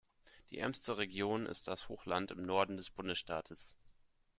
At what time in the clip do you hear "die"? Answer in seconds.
0.49-0.57